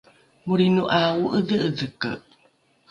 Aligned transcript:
molrino 0.45 0.83
’a 0.99 1.01
o’edhe’edheke 1.23 2.11